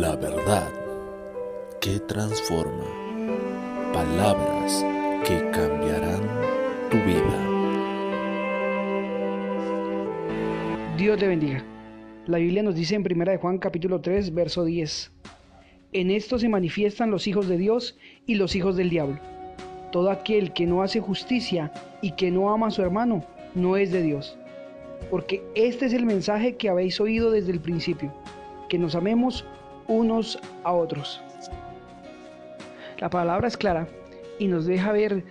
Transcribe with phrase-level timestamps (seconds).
[0.00, 0.72] La verdad
[1.78, 2.86] que transforma.
[3.92, 4.82] Palabras
[5.22, 6.22] que cambiarán
[6.90, 7.38] tu vida.
[10.96, 11.62] Dios te bendiga.
[12.24, 15.12] La Biblia nos dice en 1 de Juan capítulo 3, verso 10.
[15.92, 19.18] En esto se manifiestan los hijos de Dios y los hijos del diablo.
[19.90, 21.70] Todo aquel que no hace justicia
[22.00, 24.38] y que no ama a su hermano no es de Dios.
[25.10, 28.10] Porque este es el mensaje que habéis oído desde el principio,
[28.70, 29.44] que nos amemos
[29.86, 31.20] unos a otros.
[32.98, 33.88] La palabra es clara
[34.38, 35.24] y nos deja ver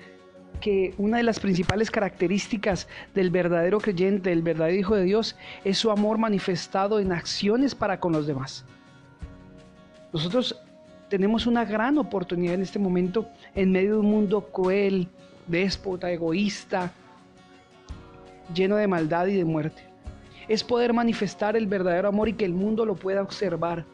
[0.59, 5.77] que una de las principales características del verdadero creyente, del verdadero Hijo de Dios, es
[5.77, 8.63] su amor manifestado en acciones para con los demás.
[10.13, 10.61] Nosotros
[11.09, 15.09] tenemos una gran oportunidad en este momento en medio de un mundo cruel,
[15.47, 16.91] déspota, egoísta,
[18.53, 19.83] lleno de maldad y de muerte.
[20.47, 23.85] Es poder manifestar el verdadero amor y que el mundo lo pueda observar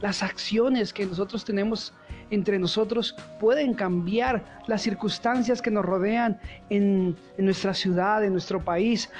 [0.00, 1.92] las acciones que nosotros tenemos
[2.30, 9.10] entre nosotros pueden cambiar las circunstancias que nos rodean en, nuestra ciudad, en nuestro país,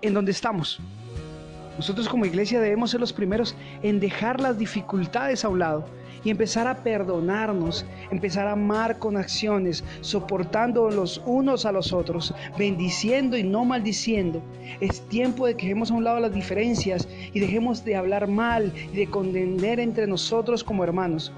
[0.00, 0.80] en donde estamos.
[1.76, 5.86] Nosotros como iglesia debemos ser los primeros en dejar las dificultades a un lado
[6.24, 12.34] y empezar a perdonarnos, empezar a amar con acciones, soportando los unos a los otros,
[12.58, 14.42] bendiciendo y no maldiciendo.
[14.80, 18.72] Es tiempo de que dejemos a un lado las diferencias y dejemos de hablar mal
[18.92, 21.32] y de condenar entre nosotros como hermanos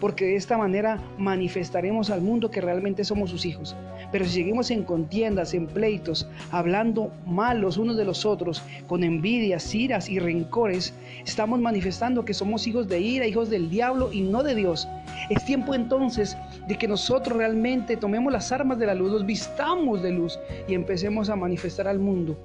[0.00, 3.76] porque de esta manera manifestaremos al mundo que realmente somos sus hijos.
[4.12, 9.04] Pero si seguimos en contiendas, en pleitos, hablando mal los unos de los otros, con
[9.04, 14.20] envidias, iras y rencores, estamos manifestando que somos hijos de ira, hijos del diablo y
[14.30, 14.88] no de Dios.
[15.30, 16.36] Es tiempo entonces
[16.68, 20.74] de que nosotros realmente tomemos las armas de la luz, nos vistamos de luz y
[20.74, 22.38] empecemos a manifestar al mundo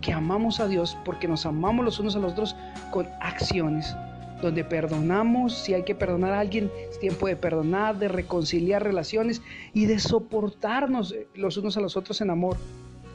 [0.00, 2.56] que amamos a Dios porque nos amamos los unos a los otros
[2.90, 3.94] con acciones
[4.40, 9.42] donde perdonamos, si hay que perdonar a alguien, es tiempo de perdonar, de reconciliar relaciones
[9.74, 12.56] y de soportarnos eh, los unos a los otros en amor.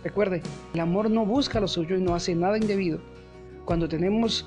[0.03, 0.44] Recuerde,
[0.74, 3.00] el amor no busca lo suyo y no hace nada indebido.
[3.66, 4.46] Cuando tenemos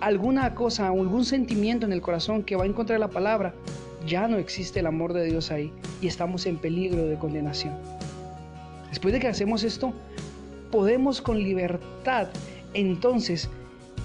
[0.00, 3.54] alguna cosa, algún sentimiento en el corazón que va en contra de la palabra,
[4.06, 7.74] ya no existe el amor de Dios ahí y estamos en peligro de condenación.
[8.88, 9.92] Después de que hacemos esto,
[10.70, 12.28] podemos con libertad
[12.74, 13.48] entonces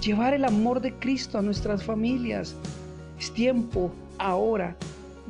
[0.04, 2.54] llevar el amor de Cristo a nuestras familias.
[3.18, 4.76] Es tiempo ahora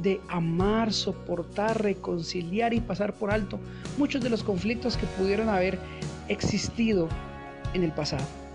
[0.03, 3.59] de amar, soportar, reconciliar y pasar por alto
[3.97, 5.79] muchos de los conflictos que pudieron haber
[6.29, 7.09] existido
[7.73, 8.46] en el pasado.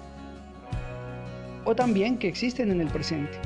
[1.75, 3.37] También que existen en el presente.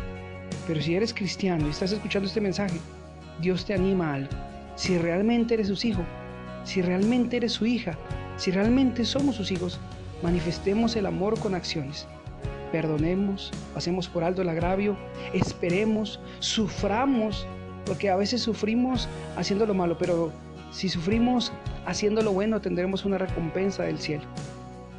[0.68, 2.80] Pero si eres cristiano y estás escuchando este mensaje,
[3.42, 4.32] Dios te anima a algo.
[4.76, 6.04] Si realmente eres su hijo,
[6.64, 7.98] si realmente eres su hija,
[8.38, 9.80] si realmente somos sus hijos,
[10.22, 12.08] manifestemos el amor con acciones
[12.76, 14.98] perdonemos, pasemos por alto el agravio,
[15.34, 17.48] esperemos, suframos,
[17.86, 20.34] porque a veces sufrimos haciendo lo malo, pero
[20.72, 21.54] si sufrimos
[21.86, 24.26] haciendo lo bueno tendremos una recompensa del cielo.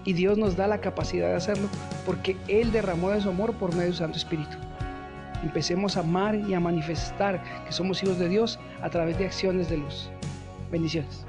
[0.07, 1.69] Y Dios nos da la capacidad de hacerlo
[2.07, 4.57] porque Él derramó de su amor por medio del Santo Espíritu.
[5.43, 9.69] Empecemos a amar y a manifestar que somos hijos de Dios a través de acciones
[9.69, 10.09] de luz.
[10.71, 11.27] Bendiciones.